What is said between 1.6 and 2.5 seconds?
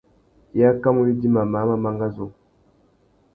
má mangazú.